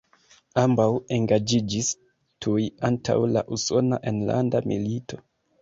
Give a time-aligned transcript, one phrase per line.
[0.61, 0.85] Ambaŭ
[1.17, 1.91] engaĝiĝis
[2.45, 5.25] tuj antaŭ la Usona Enlanda Milito.